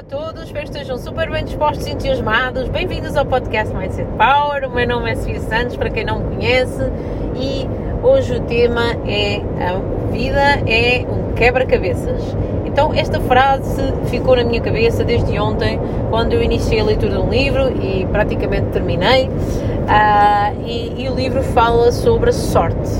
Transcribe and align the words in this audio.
Olá, 0.00 0.16
a 0.16 0.24
todos, 0.24 0.44
espero 0.44 0.64
que 0.64 0.70
estejam 0.70 0.96
super 0.96 1.30
bem 1.30 1.44
dispostos 1.44 1.86
e 1.86 1.90
entusiasmados. 1.90 2.68
Bem-vindos 2.68 3.18
ao 3.18 3.26
podcast 3.26 3.74
Mindset 3.74 4.08
Power. 4.12 4.66
O 4.66 4.70
meu 4.70 4.88
nome 4.88 5.10
é 5.10 5.14
Sofia 5.14 5.40
Santos, 5.40 5.76
para 5.76 5.90
quem 5.90 6.04
não 6.06 6.20
me 6.20 6.36
conhece, 6.36 6.90
e 7.36 7.68
hoje 8.02 8.36
o 8.36 8.40
tema 8.40 8.96
é 9.06 9.42
a 9.60 10.10
vida 10.10 10.62
é 10.66 11.04
um 11.06 11.34
quebra-cabeças. 11.34 12.34
Então, 12.64 12.94
esta 12.94 13.20
frase 13.20 13.92
ficou 14.06 14.36
na 14.36 14.44
minha 14.44 14.62
cabeça 14.62 15.04
desde 15.04 15.38
ontem, 15.38 15.78
quando 16.08 16.32
eu 16.32 16.42
iniciei 16.42 16.80
a 16.80 16.84
leitura 16.84 17.16
de 17.16 17.18
um 17.18 17.28
livro 17.28 17.70
e 17.82 18.06
praticamente 18.06 18.68
terminei. 18.68 19.28
Uh, 19.28 20.66
e, 20.66 21.04
e, 21.04 21.08
o 21.10 21.14
livro 21.14 21.42
fala 21.42 21.92
sobre 21.92 22.30
a 22.30 22.32
sorte. 22.32 22.90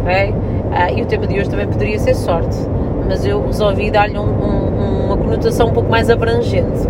Okay? 0.00 0.30
Uh, 0.30 0.98
e 0.98 1.02
o 1.02 1.06
tema 1.06 1.24
de 1.28 1.38
hoje 1.38 1.50
também 1.50 1.68
poderia 1.68 2.00
ser 2.00 2.14
sorte, 2.14 2.56
mas 3.06 3.24
eu 3.24 3.46
resolvi 3.46 3.92
dar-lhe 3.92 4.18
um, 4.18 4.22
um, 4.22 4.71
conotação 5.32 5.68
um 5.68 5.72
pouco 5.72 5.90
mais 5.90 6.10
abrangente. 6.10 6.86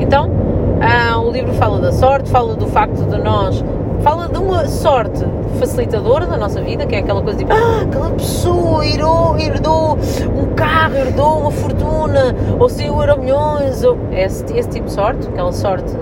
Então, 0.00 0.28
uh, 0.28 1.20
o 1.20 1.30
livro 1.30 1.52
fala 1.54 1.78
da 1.78 1.92
sorte, 1.92 2.30
fala 2.30 2.54
do 2.54 2.66
facto 2.66 3.04
de 3.04 3.18
nós 3.18 3.62
fala 4.02 4.26
de 4.26 4.36
uma 4.36 4.66
sorte 4.66 5.24
facilitadora 5.60 6.26
da 6.26 6.36
nossa 6.36 6.60
vida, 6.60 6.84
que 6.84 6.96
é 6.96 6.98
aquela 6.98 7.22
coisa 7.22 7.38
tipo, 7.38 7.52
ah, 7.52 7.82
aquela 7.82 8.10
pessoa 8.10 8.84
herdou, 8.84 9.38
herdou 9.38 9.96
um 10.36 10.52
carro, 10.56 10.96
herdou 10.96 11.38
uma 11.38 11.52
fortuna, 11.52 12.34
ou 12.58 12.68
saiu 12.68 13.00
euro 13.00 13.20
milhões, 13.20 13.84
ou 13.84 13.96
esse, 14.10 14.44
esse 14.56 14.68
tipo 14.70 14.86
de 14.86 14.92
sorte, 14.92 15.28
aquela 15.28 15.52
sorte 15.52 15.96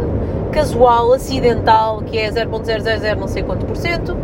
casual, 0.51 1.13
acidental, 1.13 2.01
que 2.01 2.17
é 2.17 2.31
0.000 2.31 3.19
não 3.19 3.29
sei 3.29 3.43
quanto 3.43 3.67
por 3.67 3.77
cento, 3.77 4.17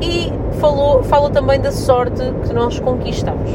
e 0.00 0.32
falou, 0.58 1.04
fala 1.04 1.30
também 1.30 1.60
da 1.60 1.70
sorte 1.70 2.20
que 2.44 2.52
nós 2.52 2.80
conquistamos 2.80 3.48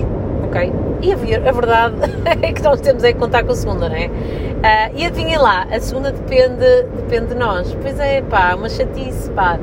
ok? 0.47 0.73
E 1.01 1.11
a, 1.11 1.49
a 1.49 1.51
verdade 1.51 1.95
é 2.41 2.51
que 2.51 2.61
nós 2.61 2.81
temos 2.81 3.03
é 3.03 3.13
que 3.13 3.19
contar 3.19 3.43
com 3.43 3.51
a 3.51 3.55
segunda, 3.55 3.89
não 3.89 3.95
é? 3.95 4.07
Uh, 4.07 4.97
e 4.97 5.05
adivinhem 5.05 5.37
lá, 5.37 5.67
a 5.70 5.79
segunda 5.79 6.11
depende, 6.11 6.83
depende 6.95 7.27
de 7.27 7.35
nós. 7.35 7.76
Pois 7.81 7.99
é, 7.99 8.21
pá, 8.21 8.55
uma 8.55 8.70
chatice, 8.70 9.29
pá. 9.31 9.59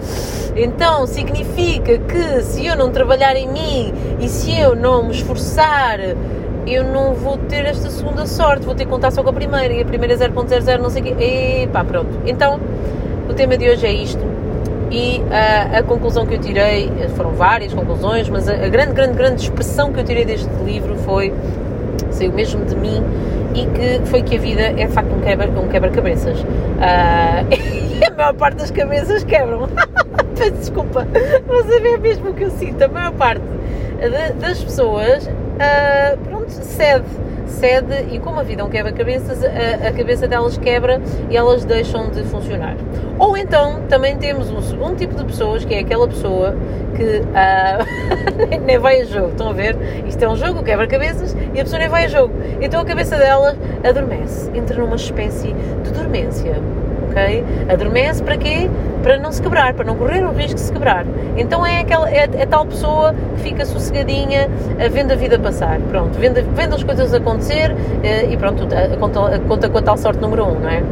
Então, 0.56 1.06
significa 1.06 1.98
que 1.98 2.42
se 2.42 2.64
eu 2.64 2.76
não 2.76 2.90
trabalhar 2.90 3.34
em 3.34 3.48
mim 3.48 3.92
e 4.20 4.28
se 4.28 4.58
eu 4.58 4.76
não 4.76 5.04
me 5.04 5.10
esforçar, 5.10 5.98
eu 6.66 6.84
não 6.84 7.12
vou 7.14 7.36
ter 7.36 7.66
esta 7.66 7.90
segunda 7.90 8.26
sorte, 8.26 8.64
vou 8.64 8.74
ter 8.74 8.84
que 8.84 8.90
contar 8.90 9.10
só 9.10 9.22
com 9.22 9.30
a 9.30 9.32
primeira 9.32 9.74
e 9.74 9.82
a 9.82 9.84
primeira 9.84 10.14
é 10.14 10.16
0.00, 10.16 10.78
não 10.78 10.90
sei 10.90 11.02
o 11.02 11.04
quê. 11.04 11.14
E 11.18 11.66
pá, 11.68 11.84
pronto. 11.84 12.20
Então, 12.24 12.60
o 13.28 13.34
tema 13.34 13.56
de 13.56 13.68
hoje 13.68 13.86
é 13.86 13.92
isto 13.92 14.33
e 14.94 15.22
a, 15.28 15.78
a, 15.78 15.82
conclusão 15.82 16.24
que 16.24 16.34
eu 16.34 16.38
tirei, 16.38 16.88
foram 17.16 17.30
várias 17.30 17.74
conclusões, 17.74 18.28
mas 18.28 18.48
a, 18.48 18.52
a, 18.52 18.68
grande, 18.68 18.92
grande, 18.92 19.14
grande 19.14 19.42
expressão 19.42 19.92
que 19.92 19.98
eu 19.98 20.04
tirei 20.04 20.24
deste 20.24 20.48
livro 20.64 20.94
foi, 20.98 21.34
saiu 22.12 22.32
mesmo 22.32 22.64
de 22.64 22.76
mim, 22.76 23.02
e 23.54 23.66
que 23.66 24.06
foi 24.06 24.22
que 24.22 24.36
a 24.36 24.38
vida 24.38 24.62
é 24.62 24.86
de 24.86 24.92
facto 24.92 25.12
um 25.12 25.20
quebra-cabeças. 25.20 25.64
Um 25.64 25.68
quebra 25.68 25.90
-cabeças. 25.90 26.38
Uh, 26.40 27.98
e 28.00 28.04
a 28.04 28.10
maior 28.10 28.34
parte 28.34 28.56
das 28.58 28.70
cabeças 28.70 29.24
quebram. 29.24 29.68
Peço 30.38 30.52
desculpa, 30.52 31.06
mas 31.48 31.70
é 31.70 31.98
mesmo 31.98 32.30
o 32.30 32.34
que 32.34 32.44
eu 32.44 32.50
sinto. 32.50 32.82
A 32.82 32.88
maior 32.88 33.12
parte 33.12 33.42
de, 34.00 34.32
das 34.34 34.62
pessoas, 34.62 35.26
uh, 35.26 36.18
pronto, 36.24 36.50
cede 36.50 37.04
cede 37.46 38.14
e 38.14 38.18
como 38.18 38.40
a 38.40 38.42
vida 38.42 38.62
é 38.62 38.64
um 38.64 38.68
quebra-cabeças, 38.68 39.44
a, 39.44 39.88
a, 39.88 39.92
cabeça 39.92 40.26
delas 40.26 40.56
quebra 40.56 41.00
e 41.30 41.36
elas 41.36 41.64
deixam 41.64 42.10
de 42.10 42.22
funcionar. 42.24 42.76
Ou 43.18 43.36
então 43.36 43.82
também 43.88 44.16
temos 44.16 44.50
um 44.50 44.60
segundo 44.60 44.96
tipo 44.96 45.14
de 45.14 45.24
pessoas, 45.24 45.64
que 45.64 45.74
é 45.74 45.80
aquela 45.80 46.08
pessoa 46.08 46.56
que 46.96 47.22
uh, 47.22 48.64
nem 48.64 48.78
vai 48.78 49.00
a 49.00 49.04
jogo. 49.04 49.28
Estão 49.28 49.50
a 49.50 49.52
ver? 49.52 49.76
Isto 50.06 50.24
é 50.24 50.28
um 50.28 50.36
jogo, 50.36 50.62
quebra-cabeças, 50.62 51.34
e 51.54 51.60
a 51.60 51.64
pessoa 51.64 51.78
nem 51.78 51.88
vai 51.88 52.04
a 52.04 52.08
jogo. 52.08 52.34
Então 52.60 52.80
a 52.80 52.84
cabeça 52.84 53.16
delas 53.16 53.56
adormece, 53.82 54.50
entra 54.54 54.80
numa 54.80 54.96
espécie 54.96 55.54
de 55.82 55.90
dormência 55.90 56.56
ok? 57.14 57.44
Adormece 57.72 58.22
para 58.22 58.36
quê? 58.36 58.68
Para 59.02 59.18
não 59.18 59.30
se 59.30 59.40
quebrar, 59.40 59.74
para 59.74 59.84
não 59.84 59.96
correr 59.96 60.24
o 60.24 60.32
risco 60.32 60.54
de 60.54 60.60
se 60.60 60.72
quebrar. 60.72 61.06
Então 61.36 61.64
é, 61.64 61.80
aquela, 61.80 62.10
é, 62.10 62.28
é 62.32 62.46
tal 62.46 62.66
pessoa 62.66 63.14
que 63.36 63.42
fica 63.42 63.64
sossegadinha, 63.64 64.48
vendo 64.90 65.12
a 65.12 65.14
vida 65.14 65.38
passar, 65.38 65.78
pronto, 65.90 66.18
vendo, 66.18 66.42
vendo 66.54 66.74
as 66.74 66.82
coisas 66.82 67.12
acontecer 67.14 67.74
eh, 68.02 68.26
e 68.30 68.36
pronto, 68.36 68.66
conta, 68.98 69.38
conta 69.46 69.68
com 69.68 69.78
a 69.78 69.82
tal 69.82 69.96
sorte 69.96 70.20
número 70.20 70.44
um, 70.44 70.58
não 70.58 70.68
é? 70.68 70.82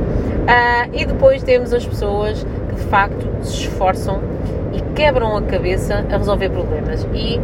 Ah, 0.47 0.89
e 0.93 1.05
depois 1.05 1.43
temos 1.43 1.73
as 1.73 1.87
pessoas 1.87 2.45
que 2.69 2.75
de 2.75 2.83
facto 2.83 3.27
se 3.43 3.63
esforçam 3.63 4.21
e 4.73 4.81
quebram 4.95 5.37
a 5.37 5.43
cabeça 5.43 6.05
a 6.11 6.17
resolver 6.17 6.51
problemas. 6.51 7.07
E 7.15 7.41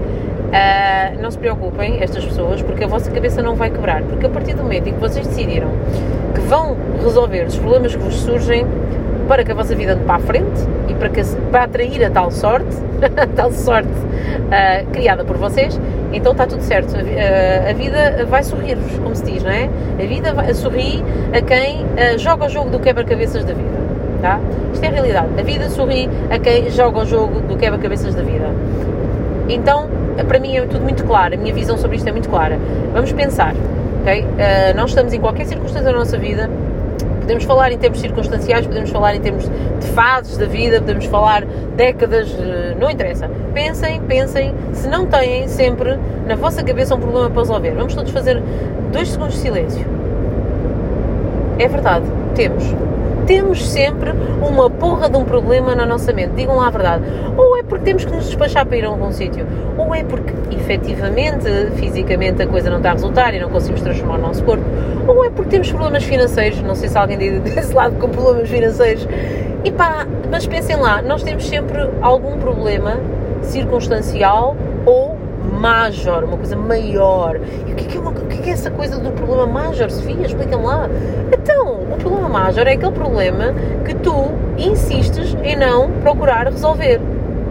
Uh, 0.48 1.20
não 1.20 1.30
se 1.30 1.38
preocupem, 1.38 2.02
estas 2.02 2.24
pessoas, 2.24 2.62
porque 2.62 2.84
a 2.84 2.86
vossa 2.86 3.10
cabeça 3.10 3.42
não 3.42 3.54
vai 3.54 3.70
quebrar. 3.70 4.02
Porque 4.02 4.26
a 4.26 4.30
partir 4.30 4.54
do 4.54 4.62
momento 4.62 4.88
em 4.88 4.94
que 4.94 5.00
vocês 5.00 5.26
decidiram 5.26 5.68
que 6.34 6.40
vão 6.40 6.76
resolver 7.02 7.44
os 7.46 7.56
problemas 7.56 7.94
que 7.94 8.02
vos 8.02 8.14
surgem 8.14 8.66
para 9.28 9.44
que 9.44 9.52
a 9.52 9.54
vossa 9.54 9.74
vida 9.74 9.92
ande 9.92 10.04
para 10.04 10.14
a 10.14 10.20
frente 10.20 10.60
e 10.88 10.94
para, 10.94 11.10
que, 11.10 11.22
para 11.52 11.64
atrair 11.64 12.02
a 12.02 12.10
tal 12.10 12.30
sorte, 12.30 12.74
a 13.14 13.26
tal 13.26 13.52
sorte 13.52 13.90
uh, 13.90 14.90
criada 14.90 15.22
por 15.22 15.36
vocês, 15.36 15.78
então 16.14 16.32
está 16.32 16.46
tudo 16.46 16.62
certo. 16.62 16.96
A, 16.96 17.00
uh, 17.00 17.70
a 17.70 17.72
vida 17.74 18.24
vai 18.24 18.42
sorrir-vos, 18.42 18.98
como 19.00 19.14
se 19.14 19.24
diz, 19.24 19.42
não 19.42 19.50
é? 19.50 19.68
A 20.02 20.06
vida 20.06 20.32
vai, 20.32 20.54
sorri 20.54 21.04
a 21.34 21.42
quem 21.42 21.84
joga 22.18 22.46
o 22.46 22.48
jogo 22.48 22.70
do 22.70 22.80
quebra-cabeças 22.80 23.44
da 23.44 23.52
vida. 23.52 23.78
Tá? 24.22 24.40
Isto 24.72 24.84
é 24.84 24.88
a 24.88 24.90
realidade. 24.90 25.28
A 25.38 25.42
vida 25.42 25.68
sorri 25.68 26.08
a 26.30 26.38
quem 26.38 26.68
joga 26.70 27.00
o 27.00 27.06
jogo 27.06 27.40
do 27.40 27.56
quebra-cabeças 27.56 28.14
da 28.14 28.22
vida. 28.22 28.50
Então, 29.48 29.88
para 30.26 30.38
mim 30.38 30.56
é 30.56 30.62
tudo 30.62 30.82
muito 30.82 31.04
claro, 31.04 31.34
a 31.34 31.36
minha 31.36 31.54
visão 31.54 31.78
sobre 31.78 31.96
isto 31.96 32.08
é 32.08 32.12
muito 32.12 32.28
clara. 32.28 32.58
Vamos 32.92 33.12
pensar, 33.12 33.54
ok? 34.02 34.22
Uh, 34.22 34.76
nós 34.76 34.90
estamos 34.90 35.12
em 35.12 35.20
qualquer 35.20 35.46
circunstância 35.46 35.90
da 35.90 35.98
nossa 35.98 36.18
vida, 36.18 36.50
podemos 37.20 37.44
falar 37.44 37.72
em 37.72 37.78
termos 37.78 37.98
circunstanciais, 38.00 38.66
podemos 38.66 38.90
falar 38.90 39.14
em 39.14 39.20
termos 39.20 39.44
de 39.44 39.86
fases 39.94 40.36
da 40.36 40.46
vida, 40.46 40.80
podemos 40.80 41.06
falar 41.06 41.44
décadas, 41.76 42.30
uh, 42.32 42.78
não 42.78 42.90
interessa. 42.90 43.30
Pensem, 43.54 44.00
pensem, 44.02 44.54
se 44.74 44.86
não 44.86 45.06
têm 45.06 45.48
sempre 45.48 45.98
na 46.26 46.36
vossa 46.36 46.62
cabeça 46.62 46.94
um 46.94 47.00
problema 47.00 47.30
para 47.30 47.40
resolver. 47.40 47.70
Vamos 47.70 47.94
todos 47.94 48.10
fazer 48.10 48.42
dois 48.92 49.08
segundos 49.08 49.34
de 49.34 49.40
silêncio. 49.40 49.86
É 51.58 51.66
verdade, 51.66 52.04
temos 52.34 52.74
temos 53.28 53.68
sempre 53.68 54.10
uma 54.40 54.70
porra 54.70 55.10
de 55.10 55.18
um 55.18 55.24
problema 55.24 55.74
na 55.74 55.84
nossa 55.84 56.14
mente. 56.14 56.32
Digam 56.34 56.56
lá 56.56 56.68
a 56.68 56.70
verdade. 56.70 57.04
Ou 57.36 57.57
porque 57.68 57.84
temos 57.84 58.04
que 58.04 58.12
nos 58.12 58.26
despachar 58.26 58.66
para 58.66 58.76
ir 58.76 58.84
a 58.84 58.88
algum 58.88 59.12
sítio, 59.12 59.46
ou 59.76 59.94
é 59.94 60.02
porque 60.02 60.32
efetivamente, 60.54 61.46
fisicamente, 61.76 62.42
a 62.42 62.46
coisa 62.46 62.70
não 62.70 62.78
está 62.78 62.90
a 62.90 62.92
resultar 62.92 63.34
e 63.34 63.40
não 63.40 63.50
conseguimos 63.50 63.82
transformar 63.82 64.18
o 64.18 64.22
nosso 64.22 64.42
corpo, 64.44 64.64
ou 65.06 65.24
é 65.24 65.30
porque 65.30 65.50
temos 65.50 65.70
problemas 65.70 66.04
financeiros. 66.04 66.60
Não 66.62 66.74
sei 66.74 66.88
se 66.88 66.98
alguém 66.98 67.18
desse 67.40 67.74
lado 67.74 67.96
com 67.96 68.08
problemas 68.08 68.48
financeiros. 68.48 69.06
E 69.64 69.70
pá, 69.70 70.06
mas 70.30 70.46
pensem 70.46 70.76
lá, 70.76 71.02
nós 71.02 71.22
temos 71.22 71.46
sempre 71.46 71.88
algum 72.00 72.38
problema 72.38 72.98
circunstancial 73.42 74.56
ou 74.86 75.16
major, 75.58 76.24
uma 76.24 76.36
coisa 76.36 76.56
maior. 76.56 77.40
E 77.66 77.72
o 77.72 77.74
que 77.74 77.96
é, 77.96 77.96
é, 77.96 78.00
uma, 78.00 78.10
o 78.10 78.26
que 78.26 78.48
é, 78.48 78.52
essa 78.52 78.70
coisa 78.70 78.98
do 78.98 79.10
problema 79.12 79.46
major, 79.46 79.90
Sofia? 79.90 80.26
Explica-me 80.26 80.64
lá. 80.64 80.88
Então, 81.32 81.80
o 81.92 81.96
problema 81.98 82.28
major 82.28 82.66
é 82.66 82.72
aquele 82.72 82.92
problema 82.92 83.54
que 83.84 83.94
tu 83.94 84.30
insistes 84.56 85.36
em 85.42 85.56
não 85.56 85.90
procurar 86.02 86.46
resolver. 86.46 87.00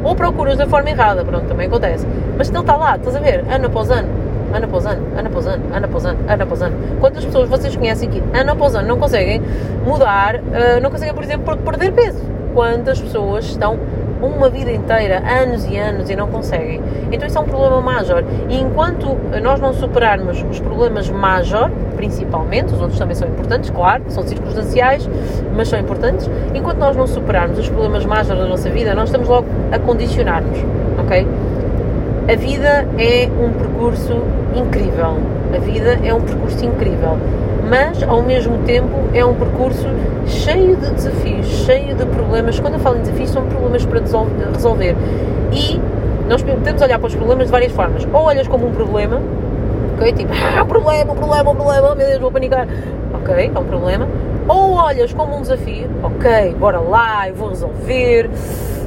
Ou 0.04 0.16
procuras 0.16 0.58
da 0.58 0.68
forma 0.68 0.90
errada, 0.90 1.24
pronto, 1.24 1.48
também 1.48 1.68
acontece. 1.68 2.08
Mas 2.38 2.50
ele 2.50 2.60
está 2.60 2.76
lá, 2.76 2.96
estás 2.96 3.16
a 3.16 3.20
ver, 3.20 3.44
ano 3.50 3.68
após 3.68 3.90
ano, 3.90 4.08
ano 4.54 4.66
após 4.66 4.86
ano, 4.86 5.02
ano 5.18 5.28
após 5.28 5.48
ano, 5.48 5.64
ano 5.74 5.86
após 5.86 6.06
ano, 6.06 6.20
ano 6.28 6.44
após 6.44 6.62
ano. 6.62 6.76
Quantas 7.00 7.26
pessoas 7.26 7.50
vocês 7.50 7.76
conhecem 7.76 8.10
que 8.10 8.24
ano 8.34 8.52
após 8.52 8.76
ano 8.76 8.88
não 8.88 8.98
conseguem 8.98 9.42
mudar, 9.86 10.36
uh, 10.36 10.82
não 10.82 10.90
conseguem, 10.90 11.14
por 11.14 11.24
exemplo, 11.24 11.58
perder 11.58 11.92
peso? 11.92 12.22
Quantas 12.54 13.00
pessoas 13.00 13.46
estão 13.46 13.78
uma 14.22 14.50
vida 14.50 14.72
inteira, 14.72 15.20
anos 15.20 15.66
e 15.66 15.78
anos, 15.78 16.10
e 16.10 16.16
não 16.16 16.28
conseguem. 16.28 16.82
Então 17.12 17.28
isso 17.28 17.38
é 17.38 17.42
um 17.42 17.46
problema 17.46 17.82
major. 17.82 18.24
E 18.50 18.60
enquanto 18.60 19.16
nós 19.42 19.60
não 19.60 19.74
superarmos 19.74 20.44
os 20.50 20.60
problemas 20.60 21.10
major, 21.10 21.70
principalmente, 21.98 22.74
os 22.74 22.80
outros 22.80 22.98
também 22.98 23.16
são 23.16 23.28
importantes, 23.28 23.70
claro, 23.70 24.04
são 24.08 24.24
circunstanciais, 24.24 25.10
mas 25.54 25.68
são 25.68 25.78
importantes, 25.78 26.30
enquanto 26.56 26.78
nós 26.78 26.96
não 26.96 27.06
superarmos 27.06 27.60
os 27.60 27.68
problemas 27.68 28.06
major 28.06 28.38
da 28.38 28.46
nossa 28.46 28.70
vida, 28.70 28.96
nós 28.96 29.10
estamos 29.10 29.28
logo 29.28 29.48
a 29.72 29.80
condicionar-nos, 29.80 30.58
ok? 31.00 31.28
A 32.32 32.36
vida 32.36 32.88
é 32.98 33.30
um 33.42 33.52
percurso 33.52 34.22
incrível. 34.56 35.18
A 35.54 35.60
vida 35.60 36.00
é 36.04 36.14
um 36.14 36.22
percurso 36.22 36.64
incrível 36.64 37.18
mas 37.70 38.02
ao 38.04 38.22
mesmo 38.22 38.58
tempo 38.60 39.10
é 39.14 39.24
um 39.26 39.34
percurso 39.34 39.88
cheio 40.26 40.76
de 40.78 40.90
desafios, 40.92 41.46
cheio 41.46 41.96
de 41.96 42.06
problemas. 42.06 42.60
Quando 42.60 42.76
eu 42.76 42.80
falo 42.80 42.98
em 42.98 43.02
desafios, 43.02 43.30
são 43.30 43.46
problemas 43.46 43.86
para 43.86 44.00
resolver. 44.54 44.96
E 45.52 45.80
nós 46.30 46.42
podemos 46.42 46.82
olhar 46.82 46.98
para 47.00 47.08
os 47.08 47.16
problemas 47.16 47.48
de 47.48 47.52
várias 47.52 47.72
formas. 47.72 48.08
Ou 48.12 48.24
olhas 48.24 48.48
como 48.48 48.68
um 48.68 48.72
problema, 48.72 49.22
ok? 49.98 50.14
Tipo, 50.14 50.32
ah, 50.34 50.64
um 50.64 50.68
problema, 50.68 51.14
um 51.14 51.16
problema, 51.16 51.52
um 51.52 51.56
problema, 51.56 51.96
meu 51.96 52.08
Deus, 52.08 52.20
vou 52.20 52.32
panicar. 52.32 52.68
Ok, 53.14 53.52
é 53.54 53.60
um 53.60 53.66
problema. 53.66 54.08
Ou 54.48 54.76
olhas 54.76 55.12
como 55.12 55.36
um 55.36 55.42
desafio, 55.42 55.90
ok, 56.04 56.56
bora 56.58 56.80
lá, 56.80 57.28
eu 57.28 57.36
vou 57.36 57.50
resolver 57.50 58.30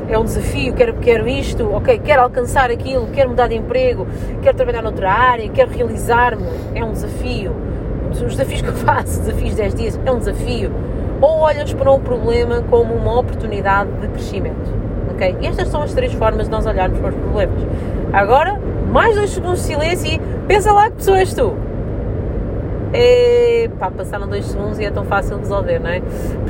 é 0.09 0.19
um 0.19 0.25
desafio, 0.25 0.75
quero, 0.75 0.95
quero 0.95 1.29
isto, 1.29 1.73
ok, 1.73 2.01
quero 2.01 2.23
alcançar 2.23 2.69
aquilo, 2.69 3.07
quero 3.12 3.31
mudar 3.31 3.47
de 3.47 3.55
emprego, 3.55 4.09
quero 4.43 4.57
trabalhar 4.57 4.83
noutra 4.83 5.09
área, 5.09 5.49
quero 5.51 5.71
realizar-me, 5.71 6.43
é 6.75 6.85
um 6.85 6.91
desafio 6.91 7.55
os 8.11 8.37
desafios 8.37 8.63
que 8.63 8.69
eu 8.69 8.75
faço, 8.75 9.21
desafios 9.21 9.55
10 9.55 9.75
dias, 9.75 10.01
é 10.05 10.11
um 10.11 10.19
desafio. 10.19 10.73
Ou 11.21 11.41
olhas 11.41 11.73
para 11.73 11.91
o 11.91 12.01
problema 12.01 12.63
como 12.63 12.95
uma 12.95 13.19
oportunidade 13.19 13.91
de 14.01 14.09
crescimento. 14.09 14.75
Ok? 15.13 15.37
Estas 15.43 15.69
são 15.69 15.83
as 15.83 15.93
três 15.93 16.13
formas 16.15 16.47
de 16.47 16.51
nós 16.51 16.67
olharmos 16.67 16.99
para 16.99 17.11
os 17.11 17.17
problemas. 17.17 17.63
Agora, 18.13 18.59
mais 18.91 19.15
dois 19.15 19.31
segundos 19.31 19.61
de 19.61 19.67
silêncio 19.67 20.15
e 20.15 20.21
pensa 20.50 20.73
lá 20.73 20.91
que 20.91 20.97
pessoa 20.97 21.19
és 21.20 21.32
tu. 21.32 21.55
É, 22.93 23.70
pá, 23.79 23.88
passaram 23.88 24.26
dois 24.26 24.44
segundos 24.47 24.81
e 24.81 24.85
é 24.85 24.91
tão 24.91 25.05
fácil 25.05 25.38
resolver, 25.38 25.79
não 25.79 25.91
é? 25.91 26.02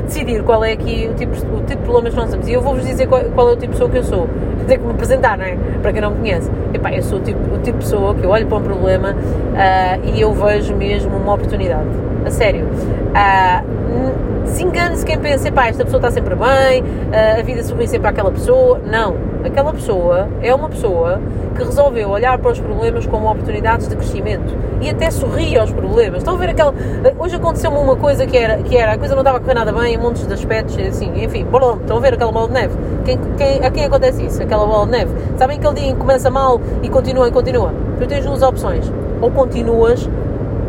Decidir 0.05 0.41
qual 0.41 0.63
é 0.63 0.71
aqui 0.71 1.07
o 1.07 1.13
tipo, 1.13 1.33
o 1.33 1.59
tipo 1.59 1.67
de 1.67 1.83
problemas 1.83 2.11
que 2.15 2.19
nós 2.19 2.31
temos. 2.31 2.47
E 2.47 2.53
eu 2.53 2.61
vou-vos 2.61 2.83
dizer 2.83 3.05
qual, 3.05 3.23
qual, 3.25 3.49
é 3.49 3.51
o 3.51 3.55
tipo 3.57 3.67
de 3.67 3.73
pessoa 3.73 3.89
que 3.91 3.97
eu 3.99 4.03
sou. 4.03 4.27
Tenho 4.67 4.79
que 4.79 4.87
me 4.87 4.93
apresentar, 4.93 5.37
não 5.37 5.45
é? 5.45 5.55
Para 5.83 5.93
quem 5.93 6.01
não 6.01 6.09
me 6.09 6.17
conhece. 6.17 6.49
Epá, 6.73 6.91
eu 6.91 7.03
sou 7.03 7.19
o 7.19 7.21
tipo, 7.21 7.39
o 7.53 7.59
tipo 7.59 7.77
de 7.77 7.85
pessoa 7.85 8.15
que 8.15 8.23
eu 8.23 8.31
olho 8.31 8.47
para 8.47 8.57
um 8.57 8.63
problema 8.63 9.11
uh, 9.11 10.09
e 10.15 10.19
eu 10.19 10.33
vejo 10.33 10.75
mesmo 10.75 11.15
uma 11.15 11.35
oportunidade. 11.35 11.89
A 12.25 12.31
sério. 12.31 12.65
Uh, 12.65 14.41
Desengane-se 14.41 15.05
quem 15.05 15.19
pensa, 15.19 15.51
pá, 15.51 15.67
esta 15.67 15.83
pessoa 15.85 15.99
está 15.99 16.09
sempre 16.09 16.33
bem, 16.33 16.81
uh, 16.81 17.39
a 17.39 17.43
vida 17.43 17.63
sorri 17.63 17.87
sempre 17.87 18.07
àquela 18.07 18.31
pessoa. 18.31 18.81
Não. 18.83 19.30
Aquela 19.43 19.73
pessoa 19.73 20.29
é 20.41 20.53
uma 20.53 20.69
pessoa 20.69 21.19
que 21.55 21.63
resolveu 21.63 22.09
olhar 22.09 22.37
para 22.37 22.51
os 22.51 22.59
problemas 22.59 23.05
como 23.07 23.29
oportunidades 23.29 23.87
de 23.87 23.95
crescimento 23.95 24.55
e 24.79 24.89
até 24.89 25.09
sorri 25.09 25.57
aos 25.57 25.71
problemas. 25.71 26.19
Estão 26.19 26.35
a 26.35 26.37
ver 26.37 26.49
aquela. 26.49 26.73
Hoje 27.17 27.35
aconteceu-me 27.35 27.77
uma 27.77 27.95
coisa 27.95 28.25
que 28.25 28.37
era, 28.37 28.57
que 28.61 28.77
era 28.77 28.93
a 28.93 28.97
coisa 28.97 29.15
não 29.15 29.21
estava 29.21 29.37
a 29.37 29.41
correr 29.41 29.55
nada 29.55 29.71
bem, 29.71 29.95
em 29.95 30.13
de 30.13 30.33
aspectos, 30.33 30.77
assim, 30.77 31.11
enfim, 31.23 31.43
bolão. 31.45 31.77
Estão 31.77 31.97
a 31.97 31.99
ver 31.99 32.13
aquela 32.13 32.31
bola 32.31 32.47
de 32.47 32.53
neve? 32.53 32.75
Quem, 33.03 33.19
quem, 33.37 33.65
a 33.65 33.71
quem 33.71 33.85
acontece 33.85 34.25
isso? 34.25 34.41
Aquela 34.41 34.65
bola 34.65 34.85
de 34.85 34.91
neve? 34.91 35.11
Sabem 35.37 35.57
aquele 35.57 35.73
dia 35.73 35.87
em 35.89 35.93
que 35.93 35.99
começa 35.99 36.29
mal 36.29 36.61
e 36.83 36.89
continua 36.89 37.27
e 37.27 37.31
continua? 37.31 37.73
Tu 37.99 38.07
tens 38.07 38.25
duas 38.25 38.41
opções. 38.41 38.91
Ou 39.21 39.31
continuas 39.31 40.07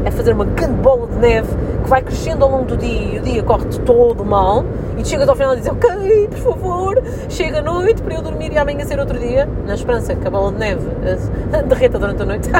a 0.04 0.10
fazer 0.10 0.32
uma 0.32 0.44
grande 0.44 0.75
bola 0.75 1.06
de 1.06 1.16
neve 1.16 1.49
que 1.82 1.88
vai 1.88 2.02
crescendo 2.02 2.44
ao 2.44 2.50
longo 2.50 2.64
do 2.64 2.76
dia 2.76 3.16
e 3.16 3.19
o 3.19 3.22
dia 3.22 3.43
corre-te 3.43 3.81
todo 3.81 4.25
mal 4.25 4.64
e 4.96 5.04
chegas 5.04 5.28
ao 5.28 5.34
final 5.34 5.54
e 5.54 5.56
dizes 5.56 5.72
ok, 5.72 6.28
por 6.28 6.38
favor, 6.38 7.02
chega 7.28 7.58
a 7.58 7.62
noite 7.62 8.02
para 8.02 8.14
eu 8.14 8.22
dormir 8.22 8.52
e 8.52 8.58
amanhã 8.58 8.84
ser 8.84 8.99
outro 8.99 9.19
dia, 9.19 9.49
na 9.66 9.75
esperança 9.75 10.14
que 10.14 10.26
a 10.26 10.31
bola 10.31 10.52
de 10.52 10.58
neve 10.58 10.87
uh, 10.87 11.62
derreta 11.66 11.99
durante 11.99 12.22
a 12.22 12.25
noite. 12.25 12.50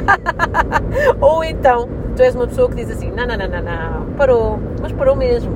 Ou 1.21 1.45
então, 1.45 1.89
tu 2.17 2.23
és 2.23 2.35
uma 2.35 2.47
pessoa 2.47 2.69
que 2.69 2.77
diz 2.77 2.91
assim, 2.91 3.11
não, 3.11 3.27
não, 3.27 3.37
não, 3.37 3.49
não, 3.49 3.63
não, 3.63 4.07
parou, 4.17 4.59
mas 4.81 4.93
parou 4.93 5.17
mesmo. 5.17 5.53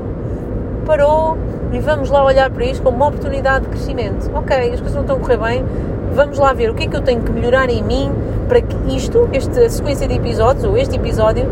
Parou 0.85 1.37
e 1.73 1.81
vamos 1.81 2.11
lá 2.11 2.25
olhar 2.25 2.49
para 2.51 2.65
isto 2.65 2.83
como 2.83 2.97
uma 2.97 3.09
oportunidade 3.09 3.65
de 3.65 3.71
crescimento. 3.71 4.31
Ok, 4.35 4.57
as 4.57 4.81
coisas 4.81 4.95
não 4.95 5.03
estão 5.03 5.17
a 5.17 5.21
correr 5.21 5.37
bem, 5.37 5.65
vamos 6.15 6.39
lá 6.39 6.53
ver 6.53 6.71
o 6.71 6.75
que 6.75 6.85
é 6.85 6.87
que 6.87 6.97
eu 6.97 7.03
tenho 7.03 7.23
que 7.23 7.33
melhorar 7.33 7.69
em 7.69 7.83
mim 7.83 8.13
para 8.49 8.61
que 8.61 8.77
isto, 8.95 9.29
esta 9.33 9.69
sequência 9.69 10.07
de 10.07 10.15
episódios, 10.15 10.65
ou 10.65 10.77
este 10.77 10.97
episódio, 10.97 11.47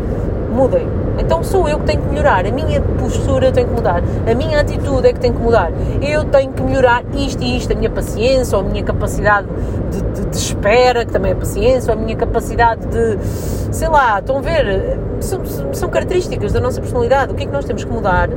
mudem. 0.51 0.87
Então 1.19 1.43
sou 1.43 1.67
eu 1.67 1.79
que 1.79 1.85
tenho 1.85 2.01
que 2.01 2.09
melhorar, 2.09 2.45
a 2.45 2.51
minha 2.51 2.81
postura 2.81 3.51
tem 3.51 3.65
que 3.65 3.71
mudar, 3.71 4.01
a 4.29 4.35
minha 4.35 4.59
atitude 4.59 5.07
é 5.07 5.13
que 5.13 5.19
tem 5.19 5.31
que 5.31 5.39
mudar. 5.39 5.71
Eu 6.01 6.23
tenho 6.25 6.51
que 6.51 6.61
melhorar 6.61 7.03
isto 7.13 7.41
e 7.43 7.57
isto, 7.57 7.71
a 7.71 7.75
minha 7.75 7.89
paciência, 7.89 8.57
ou 8.57 8.65
a 8.65 8.67
minha 8.67 8.83
capacidade 8.83 9.47
de, 9.91 10.01
de, 10.01 10.29
de 10.29 10.37
espera, 10.37 11.05
que 11.05 11.11
também 11.11 11.31
é 11.31 11.35
paciência, 11.35 11.93
ou 11.93 11.99
a 11.99 12.01
minha 12.01 12.15
capacidade 12.15 12.85
de, 12.87 13.17
sei 13.71 13.87
lá, 13.87 14.19
estão 14.19 14.37
a 14.37 14.41
ver, 14.41 14.97
são, 15.19 15.41
são 15.73 15.89
características 15.89 16.51
da 16.51 16.59
nossa 16.59 16.81
personalidade. 16.81 17.31
O 17.31 17.35
que 17.35 17.43
é 17.43 17.45
que 17.45 17.53
nós 17.53 17.65
temos 17.65 17.83
que 17.83 17.91
mudar 17.91 18.29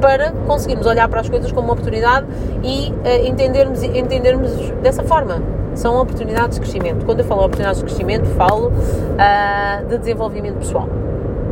para 0.00 0.32
conseguirmos 0.46 0.86
olhar 0.86 1.08
para 1.08 1.20
as 1.20 1.28
coisas 1.28 1.50
como 1.50 1.66
uma 1.66 1.72
oportunidade 1.72 2.26
e 2.62 2.92
uh, 2.92 3.26
entendermos, 3.26 3.82
entendermos 3.82 4.52
dessa 4.82 5.02
forma. 5.02 5.42
São 5.78 5.96
oportunidades 5.96 6.58
de 6.58 6.60
crescimento. 6.60 7.04
Quando 7.04 7.20
eu 7.20 7.24
falo 7.24 7.42
oportunidades 7.42 7.78
de 7.78 7.84
crescimento, 7.84 8.26
falo 8.30 8.72
uh, 8.72 9.86
de 9.86 9.96
desenvolvimento 9.96 10.56
pessoal. 10.56 10.88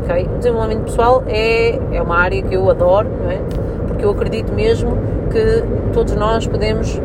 Okay? 0.03 0.25
O 0.25 0.39
desenvolvimento 0.39 0.85
pessoal 0.87 1.23
é, 1.29 1.79
é 1.93 2.03
uma 2.03 2.17
área 2.17 2.43
que 2.43 2.53
eu 2.53 2.69
adoro, 2.69 3.09
é? 3.31 3.39
porque 3.87 4.05
eu 4.05 4.11
acredito 4.11 4.53
mesmo 4.53 4.99
que 5.31 5.63
todos 5.93 6.13
nós 6.17 6.45
podemos 6.45 7.01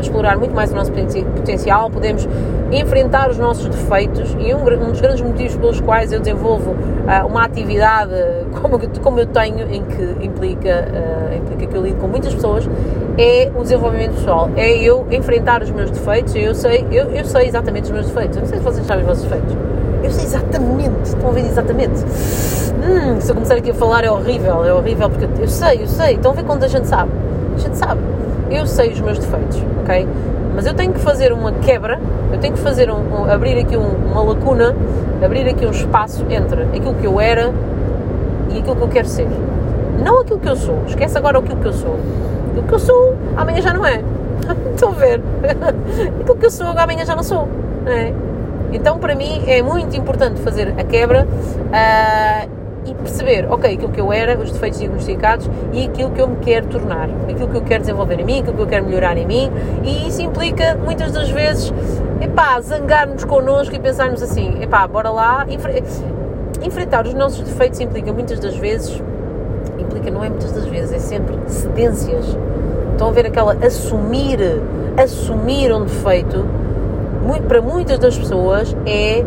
explorar 0.00 0.38
muito 0.38 0.54
mais 0.54 0.72
o 0.72 0.74
nosso 0.74 0.90
potencial, 0.92 1.90
podemos 1.90 2.26
enfrentar 2.72 3.30
os 3.30 3.38
nossos 3.38 3.66
defeitos 3.66 4.36
e 4.38 4.54
um, 4.54 4.58
um 4.58 4.90
dos 4.90 5.00
grandes 5.00 5.20
motivos 5.20 5.56
pelos 5.56 5.80
quais 5.80 6.12
eu 6.12 6.20
desenvolvo 6.20 6.72
uh, 6.72 7.26
uma 7.26 7.44
atividade 7.44 8.12
como, 8.60 8.78
como 9.00 9.20
eu 9.20 9.26
tenho, 9.26 9.70
em 9.70 9.82
que 9.84 10.24
implica, 10.24 10.88
uh, 10.88 11.36
implica 11.36 11.66
que 11.66 11.76
eu 11.76 11.82
lido 11.82 12.00
com 12.00 12.08
muitas 12.08 12.34
pessoas, 12.34 12.68
é 13.18 13.50
o 13.54 13.62
desenvolvimento 13.62 14.14
pessoal. 14.14 14.50
É 14.56 14.76
eu 14.76 15.06
enfrentar 15.10 15.62
os 15.62 15.70
meus 15.70 15.90
defeitos, 15.90 16.34
eu 16.34 16.54
sei, 16.54 16.86
eu, 16.90 17.10
eu 17.10 17.24
sei 17.24 17.46
exatamente 17.46 17.84
os 17.84 17.90
meus 17.90 18.06
defeitos. 18.06 18.36
Eu 18.36 18.42
não 18.42 18.48
sei 18.48 18.58
se 18.58 18.64
vocês 18.64 18.86
sabem 18.86 19.02
os 19.02 19.08
vossos 19.08 19.24
defeitos. 19.24 19.56
Eu 20.02 20.10
sei 20.10 20.24
exatamente, 20.24 21.04
estão 21.04 21.28
a 21.28 21.32
ver 21.32 21.40
exatamente. 21.40 21.94
Hum, 21.94 23.20
se 23.20 23.30
eu 23.30 23.34
começar 23.34 23.54
aqui 23.54 23.70
a 23.70 23.74
falar 23.74 24.04
é 24.04 24.10
horrível, 24.10 24.64
é 24.64 24.72
horrível 24.72 25.08
porque 25.08 25.26
eu 25.40 25.48
sei, 25.48 25.82
eu 25.82 25.86
sei. 25.86 26.14
Estão 26.14 26.32
a 26.32 26.34
ver 26.34 26.44
quando 26.44 26.64
a 26.64 26.68
gente 26.68 26.86
sabe? 26.86 27.10
A 27.54 27.58
gente 27.58 27.76
sabe 27.76 28.00
eu 28.50 28.66
sei 28.66 28.92
os 28.92 29.00
meus 29.00 29.18
defeitos, 29.18 29.62
ok? 29.82 30.06
Mas 30.56 30.66
eu 30.66 30.72
tenho 30.72 30.94
que 30.94 31.00
fazer 31.00 31.34
uma 31.34 31.52
quebra, 31.52 32.00
eu 32.32 32.38
tenho 32.38 32.54
que 32.54 32.60
fazer 32.60 32.90
um, 32.90 32.96
um 32.96 33.30
abrir 33.30 33.58
aqui 33.58 33.76
um, 33.76 34.10
uma 34.10 34.22
lacuna, 34.22 34.74
abrir 35.22 35.46
aqui 35.46 35.66
um 35.66 35.70
espaço 35.70 36.24
entre 36.30 36.62
aquilo 36.62 36.94
que 36.94 37.06
eu 37.06 37.20
era 37.20 37.52
e 38.50 38.58
aquilo 38.58 38.74
que 38.74 38.82
eu 38.82 38.88
quero 38.88 39.06
ser. 39.06 39.28
Não 40.02 40.20
aquilo 40.20 40.40
que 40.40 40.48
eu 40.48 40.56
sou, 40.56 40.82
esquece 40.86 41.18
agora 41.18 41.38
aquilo 41.38 41.60
que 41.60 41.68
eu 41.68 41.72
sou. 41.74 41.98
Aquilo 42.50 42.66
que 42.66 42.72
eu 42.72 42.78
sou, 42.78 43.14
amanhã 43.36 43.60
já 43.60 43.74
não 43.74 43.84
é. 43.84 44.02
Estão 44.74 44.88
a 44.88 44.92
ver? 44.92 45.20
aquilo 46.20 46.36
que 46.36 46.46
eu 46.46 46.50
sou, 46.50 46.68
amanhã 46.68 47.04
já 47.04 47.14
não 47.14 47.22
sou. 47.22 47.46
Não 47.84 47.92
é? 47.92 48.14
Então, 48.72 48.98
para 48.98 49.14
mim, 49.14 49.44
é 49.46 49.62
muito 49.62 49.94
importante 49.94 50.40
fazer 50.40 50.74
a 50.78 50.84
quebra 50.84 51.26
uh, 51.26 52.55
e 52.86 52.94
perceber, 52.94 53.46
ok, 53.50 53.74
aquilo 53.74 53.90
que 53.90 54.00
eu 54.00 54.12
era, 54.12 54.38
os 54.38 54.52
defeitos 54.52 54.78
diagnosticados 54.78 55.50
e 55.72 55.86
aquilo 55.86 56.10
que 56.10 56.20
eu 56.20 56.28
me 56.28 56.36
quero 56.36 56.66
tornar, 56.68 57.08
aquilo 57.28 57.48
que 57.48 57.56
eu 57.56 57.62
quero 57.62 57.80
desenvolver 57.80 58.20
em 58.20 58.24
mim, 58.24 58.40
aquilo 58.40 58.54
que 58.54 58.62
eu 58.62 58.66
quero 58.66 58.86
melhorar 58.86 59.16
em 59.16 59.26
mim, 59.26 59.50
e 59.82 60.08
isso 60.08 60.22
implica 60.22 60.76
muitas 60.76 61.12
das 61.12 61.28
vezes, 61.30 61.72
epá, 62.20 62.60
zangarmos 62.60 63.24
connosco 63.24 63.74
e 63.74 63.80
pensarmos 63.80 64.22
assim, 64.22 64.62
epá, 64.62 64.86
bora 64.86 65.10
lá, 65.10 65.44
enfre 65.48 65.82
enfrentar 66.62 67.06
os 67.06 67.12
nossos 67.12 67.42
defeitos 67.42 67.80
implica 67.80 68.12
muitas 68.12 68.40
das 68.40 68.56
vezes, 68.56 69.02
implica, 69.78 70.10
não 70.10 70.24
é 70.24 70.30
muitas 70.30 70.52
das 70.52 70.64
vezes, 70.64 70.92
é 70.92 70.98
sempre 70.98 71.36
cedências. 71.46 72.36
Estão 72.92 73.08
a 73.08 73.12
ver 73.12 73.26
aquela 73.26 73.52
assumir, 73.64 74.38
assumir 74.96 75.70
um 75.72 75.82
defeito, 75.84 76.46
muito, 77.26 77.46
para 77.46 77.60
muitas 77.60 77.98
das 77.98 78.16
pessoas 78.16 78.74
é 78.86 79.22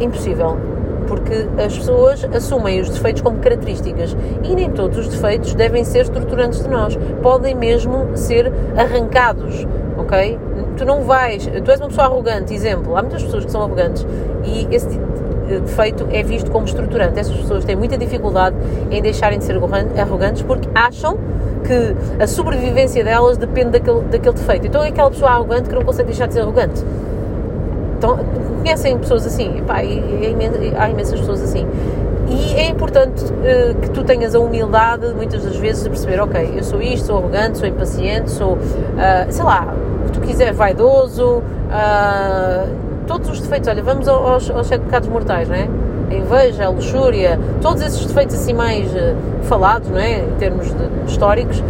impossível 0.00 0.58
porque 1.06 1.46
as 1.62 1.76
pessoas 1.76 2.24
assumem 2.24 2.80
os 2.80 2.90
defeitos 2.90 3.22
como 3.22 3.38
características 3.38 4.16
e 4.42 4.54
nem 4.54 4.70
todos 4.70 4.98
os 4.98 5.08
defeitos 5.08 5.54
devem 5.54 5.84
ser 5.84 6.00
estruturantes 6.00 6.62
de 6.62 6.68
nós, 6.68 6.98
podem 7.22 7.54
mesmo 7.54 8.16
ser 8.16 8.52
arrancados, 8.76 9.66
ok? 9.96 10.38
Tu 10.76 10.84
não 10.84 11.02
vais, 11.02 11.46
tu 11.46 11.70
és 11.70 11.80
uma 11.80 11.88
pessoa 11.88 12.06
arrogante, 12.06 12.52
exemplo, 12.52 12.96
há 12.96 13.02
muitas 13.02 13.22
pessoas 13.22 13.44
que 13.44 13.50
são 13.50 13.62
arrogantes 13.62 14.06
e 14.44 14.68
esse 14.70 15.00
defeito 15.46 16.06
é 16.10 16.22
visto 16.22 16.50
como 16.50 16.66
estruturante. 16.66 17.18
Essas 17.18 17.36
pessoas 17.36 17.64
têm 17.64 17.76
muita 17.76 17.96
dificuldade 17.96 18.56
em 18.90 19.00
deixarem 19.00 19.38
de 19.38 19.44
ser 19.44 19.56
arrogantes 19.96 20.42
porque 20.42 20.68
acham 20.74 21.16
que 21.64 22.22
a 22.22 22.26
sobrevivência 22.26 23.02
delas 23.02 23.36
depende 23.36 23.70
daquele, 23.70 24.00
daquele 24.02 24.34
defeito. 24.34 24.66
Então 24.66 24.82
é 24.82 24.88
aquela 24.88 25.10
pessoa 25.10 25.30
arrogante 25.30 25.68
que 25.68 25.74
não 25.74 25.82
consegue 25.82 26.08
deixar 26.08 26.26
de 26.26 26.34
ser 26.34 26.40
arrogante. 26.40 26.84
Então, 28.06 28.18
conhecem 28.58 28.96
pessoas 28.98 29.26
assim, 29.26 29.62
pá, 29.66 29.82
e, 29.82 29.98
e, 29.98 30.74
há 30.76 30.88
imensas 30.88 31.18
pessoas 31.18 31.42
assim. 31.42 31.66
E 32.28 32.54
é 32.54 32.68
importante 32.68 33.24
uh, 33.24 33.74
que 33.80 33.90
tu 33.90 34.04
tenhas 34.04 34.34
a 34.34 34.40
humildade, 34.40 35.12
muitas 35.14 35.44
das 35.44 35.56
vezes, 35.56 35.82
de 35.82 35.90
perceber: 35.90 36.20
ok, 36.20 36.54
eu 36.56 36.62
sou 36.62 36.80
isto, 36.80 37.06
sou 37.06 37.18
arrogante, 37.18 37.58
sou 37.58 37.68
impaciente, 37.68 38.30
sou, 38.30 38.54
uh, 38.54 38.58
sei 39.28 39.44
lá, 39.44 39.74
o 40.02 40.06
que 40.06 40.12
tu 40.12 40.20
quiseres, 40.20 40.56
vaidoso, 40.56 41.38
uh, 41.38 42.68
todos 43.06 43.28
os 43.28 43.40
defeitos. 43.40 43.68
Olha, 43.68 43.82
vamos 43.82 44.08
aos, 44.08 44.50
aos 44.50 44.66
sete 44.66 44.82
pecados 44.82 45.08
mortais, 45.08 45.48
não 45.48 45.56
é? 45.56 45.68
A 46.10 46.14
inveja, 46.14 46.66
a 46.66 46.68
luxúria, 46.68 47.38
todos 47.60 47.82
esses 47.82 48.04
defeitos 48.06 48.36
assim 48.36 48.52
mais 48.52 48.88
falados, 49.42 49.88
não 49.88 49.98
é? 49.98 50.20
Em 50.20 50.36
termos 50.38 50.66
de, 50.66 51.10
históricos, 51.10 51.62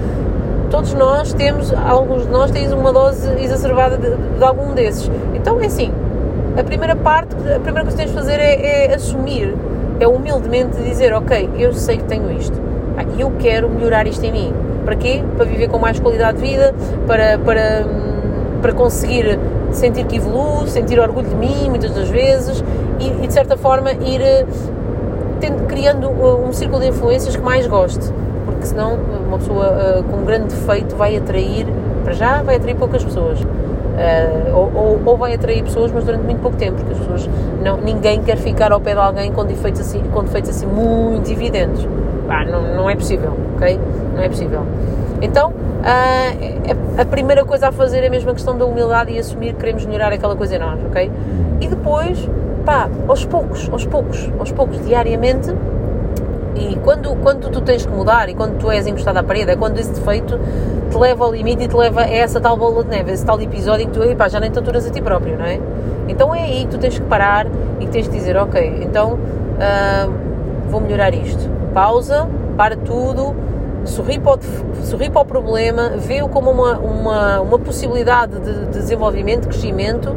todos 0.71 0.93
nós 0.95 1.33
temos, 1.33 1.73
alguns 1.73 2.25
de 2.25 2.31
nós 2.31 2.51
têm 2.51 2.71
uma 2.73 2.93
dose 2.93 3.29
exacerbada 3.43 3.97
de, 3.97 4.15
de 4.15 4.45
algum 4.45 4.75
desses. 4.75 5.11
Então 5.35 5.61
é 5.61 5.67
assim, 5.67 5.93
a 6.59 6.65
primeira 6.65 6.97
parte, 6.97 7.35
a 7.35 7.61
primeira 7.61 7.83
coisa 7.83 7.97
que 7.97 7.97
tens 7.97 8.11
de 8.11 8.15
fazer 8.15 8.41
é, 8.41 8.87
é 8.87 8.95
assumir, 8.95 9.55
é 10.01 10.09
humildemente 10.09 10.77
dizer, 10.83 11.13
ok, 11.13 11.51
eu 11.59 11.73
sei 11.73 11.99
que 11.99 12.05
tenho 12.05 12.31
isto, 12.33 12.59
e 13.17 13.21
eu 13.21 13.33
quero 13.39 13.69
melhorar 13.69 14.07
isto 14.07 14.25
em 14.25 14.33
mim. 14.33 14.55
Para 14.85 14.97
quê? 14.97 15.23
Para 15.37 15.45
viver 15.45 15.69
com 15.69 15.79
mais 15.79 15.99
qualidade 15.99 16.39
de 16.39 16.49
vida, 16.49 16.75
para, 17.07 17.39
para, 17.39 17.85
para 18.63 18.73
conseguir 18.73 19.39
sentir 19.73 20.05
que 20.07 20.17
evoluo, 20.17 20.67
sentir 20.67 20.99
orgulho 20.99 21.29
de 21.29 21.35
mim, 21.35 21.69
muitas 21.69 21.91
das 21.93 22.09
vezes, 22.09 22.63
e, 23.01 23.25
e 23.25 23.27
de 23.27 23.33
certa 23.33 23.57
forma 23.57 23.93
ir 23.93 24.21
eh, 24.23 24.47
tendo, 25.41 25.67
criando 25.67 26.09
uh, 26.09 26.49
um 26.49 26.53
círculo 26.53 26.81
de 26.81 26.89
influências 26.89 27.37
que 27.37 27.43
mais 27.43 27.67
goste, 27.67 28.13
porque 28.47 28.67
senão 28.67 28.95
uma 29.27 29.39
pessoa 29.39 29.99
uh, 29.99 30.05
com 30.05 30.19
um 30.19 30.25
grande 30.25 30.55
defeito 30.55 30.97
vai 30.97 31.17
atrair, 31.17 31.67
para 32.05 32.15
já, 32.15 32.43
vai 32.43 32.57
atrair 32.57 32.77
poucas 32.77 33.05
pessoas 33.05 33.39
Uh, 33.97 34.55
ou, 34.55 35.01
ou, 35.07 35.17
vai 35.17 35.35
atrair 35.35 35.65
pessoas, 35.65 35.91
mas 35.91 36.05
durante 36.05 36.25
muito 36.25 36.43
pouco 36.43 36.57
tempo, 36.59 36.77
porque 36.77 36.93
as 36.93 36.99
pessoas 36.99 37.31
não, 37.65 37.79
ninguém 37.79 38.23
quer 38.23 38.37
ficar 38.37 38.71
ao 38.71 38.79
pé 38.79 38.93
de 38.93 39.01
alguém 39.01 39.33
com 39.33 39.43
defeitos 39.45 39.81
assim, 39.81 40.03
com 40.13 40.23
defeitos 40.23 40.51
assim 40.51 40.67
muito 40.67 41.31
evidentes. 41.31 41.89
Ah, 42.29 42.45
não, 42.45 42.75
não 42.75 42.91
é 42.91 42.95
possível, 42.95 43.33
ok? 43.55 43.81
Não 44.15 44.23
é 44.23 44.29
possível. 44.29 44.63
Então, 45.23 45.51
uh, 45.51 47.01
a 47.01 47.05
primeira 47.07 47.45
coisa 47.45 47.69
a 47.69 47.73
fazer 47.73 48.03
é 48.05 48.09
a 48.09 48.35
questão 48.35 48.59
da 48.59 48.67
humildade 48.67 49.13
e 49.13 49.19
assumir 49.19 49.55
que 49.55 49.61
queremos 49.61 49.87
melhorar 49.87 50.13
aquela 50.13 50.37
coisa 50.37 50.57
em 50.57 50.59
nós, 50.59 50.79
ok? 50.85 51.11
E 51.61 51.69
depois, 51.69 52.29
pá, 52.67 52.91
aos 53.09 53.25
poucos, 53.25 53.69
aos 53.73 53.87
poucos, 53.87 54.31
aos 54.39 54.53
poucos, 54.53 54.85
diariamente, 54.85 55.51
e 56.59 56.77
quando, 56.83 57.15
quando 57.17 57.51
tu 57.51 57.61
tens 57.61 57.85
que 57.85 57.93
mudar 57.93 58.29
e 58.29 58.35
quando 58.35 58.59
tu 58.59 58.71
és 58.71 58.87
encostado 58.87 59.19
à 59.19 59.23
parede, 59.23 59.51
é 59.51 59.57
quando 59.57 59.79
esse 59.79 59.93
defeito 59.93 60.39
te 60.91 60.97
leva 60.97 61.25
ao 61.25 61.33
limite 61.33 61.65
e 61.65 61.69
te 61.69 61.77
leva 61.77 62.03
a 62.03 62.11
essa 62.11 62.41
tal 62.41 62.57
bola 62.57 62.83
de 62.83 62.91
neve, 62.91 63.13
esse 63.13 63.25
tal 63.25 63.41
episódio 63.41 63.85
em 63.85 63.91
que 63.91 63.93
tu 63.93 64.03
epá, 64.03 64.29
já 64.29 64.41
nem 64.41 64.51
te 64.51 64.59
aturas 64.59 64.87
a 64.87 64.91
ti 64.91 65.01
próprio, 65.03 65.37
não 65.37 65.45
é? 65.45 65.61
Então 66.09 66.35
é 66.35 66.43
aí 66.43 66.65
que 66.65 66.69
tu 66.69 66.79
tens 66.79 66.99
que 66.99 67.05
parar 67.05 67.47
e 67.81 67.85
que 67.85 67.91
tens 67.91 68.09
de 68.09 68.17
dizer, 68.17 68.37
ok, 68.37 68.81
então 68.83 69.15
uh, 69.15 70.13
vou 70.69 70.81
melhorar 70.81 71.13
isto. 71.15 71.49
Pausa, 71.75 72.29
para 72.57 72.77
tudo, 72.77 73.35
sorri 73.85 74.19
para 74.19 74.35
o, 74.35 74.39
sorri 74.83 75.11
para 75.11 75.23
o 75.23 75.25
problema, 75.25 75.91
vê-o 75.97 76.29
como 76.29 76.51
uma, 76.51 76.79
uma, 76.79 77.41
uma 77.41 77.59
possibilidade 77.59 78.39
de, 78.41 78.67
de 78.67 78.79
desenvolvimento, 78.79 79.43
de 79.43 79.49
crescimento 79.49 80.15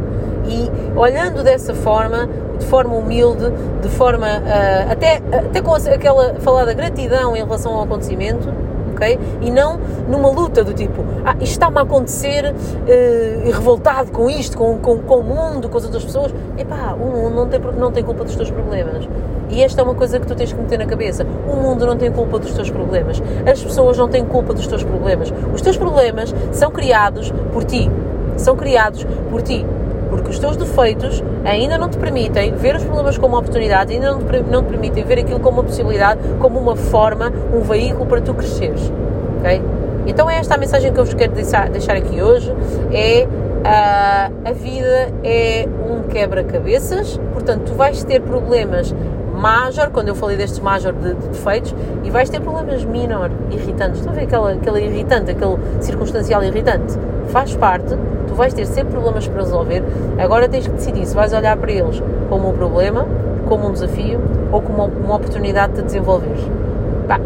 e 0.47 0.69
olhando 0.97 1.43
dessa 1.43 1.73
forma 1.73 2.29
de 2.59 2.65
forma 2.65 2.95
humilde, 2.95 3.51
de 3.81 3.89
forma 3.89 4.27
uh, 4.27 4.91
até, 4.91 5.21
até 5.31 5.61
com 5.61 5.73
aquela 5.73 6.35
falada 6.35 6.73
gratidão 6.73 7.35
em 7.35 7.43
relação 7.43 7.73
ao 7.73 7.83
acontecimento, 7.83 8.53
ok? 8.93 9.17
E 9.41 9.49
não 9.49 9.79
numa 10.07 10.29
luta 10.29 10.63
do 10.63 10.73
tipo, 10.73 11.03
ah, 11.25 11.35
isto 11.35 11.53
está-me 11.53 11.79
a 11.79 11.81
acontecer 11.81 12.53
uh, 12.53 13.51
revoltado 13.51 14.11
com 14.11 14.29
isto, 14.29 14.57
com, 14.57 14.77
com, 14.77 14.99
com 14.99 15.15
o 15.15 15.23
mundo, 15.23 15.69
com 15.69 15.77
as 15.77 15.85
outras 15.85 16.03
pessoas. 16.03 16.33
Epá, 16.57 16.93
o 16.93 17.05
mundo 17.05 17.35
não 17.35 17.47
tem, 17.47 17.59
não 17.59 17.91
tem 17.91 18.03
culpa 18.03 18.23
dos 18.23 18.35
teus 18.35 18.51
problemas. 18.51 19.07
E 19.49 19.63
esta 19.63 19.81
é 19.81 19.83
uma 19.83 19.95
coisa 19.95 20.19
que 20.19 20.27
tu 20.27 20.35
tens 20.35 20.53
que 20.53 20.61
meter 20.61 20.77
na 20.77 20.85
cabeça. 20.85 21.25
O 21.47 21.55
mundo 21.55 21.85
não 21.87 21.97
tem 21.97 22.11
culpa 22.11 22.37
dos 22.37 22.53
teus 22.53 22.69
problemas. 22.69 23.19
As 23.51 23.63
pessoas 23.63 23.97
não 23.97 24.07
têm 24.07 24.23
culpa 24.23 24.53
dos 24.53 24.67
teus 24.67 24.83
problemas. 24.83 25.33
Os 25.51 25.61
teus 25.61 25.75
problemas 25.75 26.35
são 26.51 26.69
criados 26.69 27.33
por 27.51 27.63
ti. 27.63 27.89
São 28.37 28.55
criados 28.55 29.07
por 29.31 29.41
ti 29.41 29.65
porque 30.09 30.29
os 30.29 30.39
teus 30.39 30.57
defeitos 30.57 31.23
ainda 31.45 31.77
não 31.77 31.89
te 31.89 31.97
permitem 31.97 32.53
ver 32.55 32.75
os 32.75 32.83
problemas 32.83 33.17
como 33.17 33.37
oportunidade, 33.37 33.93
ainda 33.93 34.11
não 34.11 34.19
te, 34.19 34.39
não 34.41 34.63
te 34.63 34.69
permitem 34.69 35.03
ver 35.03 35.19
aquilo 35.19 35.39
como 35.39 35.57
uma 35.57 35.63
possibilidade, 35.63 36.19
como 36.39 36.59
uma 36.59 36.75
forma, 36.75 37.31
um 37.53 37.61
veículo 37.61 38.05
para 38.05 38.21
tu 38.21 38.33
cresceres, 38.33 38.91
ok? 39.39 39.61
Então 40.07 40.29
é 40.29 40.37
esta 40.37 40.55
a 40.55 40.57
mensagem 40.57 40.91
que 40.91 40.99
eu 40.99 41.05
vos 41.05 41.13
quero 41.13 41.33
deixar, 41.33 41.69
deixar 41.69 41.95
aqui 41.95 42.21
hoje, 42.21 42.51
é 42.91 43.27
uh, 43.59 44.49
a 44.49 44.51
vida 44.51 45.13
é 45.23 45.67
um 45.89 46.03
quebra-cabeças, 46.03 47.19
portanto 47.33 47.63
tu 47.67 47.73
vais 47.73 48.03
ter 48.03 48.21
problemas 48.21 48.93
major, 49.39 49.89
quando 49.89 50.09
eu 50.09 50.15
falei 50.15 50.35
destes 50.35 50.59
major 50.59 50.93
de, 50.93 51.13
de, 51.13 51.27
defeitos, 51.29 51.73
e 52.03 52.11
vais 52.11 52.29
ter 52.29 52.41
problemas 52.41 52.83
minor, 52.83 53.31
irritantes. 53.49 53.99
Estão 53.99 54.11
a 54.11 54.15
ver 54.15 54.23
aquela, 54.23 54.51
aquele 54.51 54.85
irritante, 54.85 55.31
aquele 55.31 55.57
circunstancial 55.79 56.43
irritante? 56.43 56.97
Faz 57.29 57.55
parte, 57.55 57.95
tu 58.27 58.33
vais 58.35 58.53
ter 58.53 58.65
sempre 58.65 58.91
problemas 58.91 59.27
para 59.27 59.41
resolver. 59.41 59.83
Agora 60.17 60.47
tens 60.49 60.67
que 60.67 60.73
decidir 60.73 61.05
se 61.05 61.15
vais 61.15 61.33
olhar 61.33 61.55
para 61.57 61.71
eles 61.71 62.03
como 62.29 62.49
um 62.49 62.53
problema, 62.53 63.07
como 63.47 63.67
um 63.67 63.71
desafio 63.71 64.19
ou 64.51 64.61
como 64.61 64.83
uma, 64.83 64.85
uma 64.85 65.15
oportunidade 65.15 65.73
de 65.73 65.79
te 65.79 65.85
desenvolver. 65.85 66.35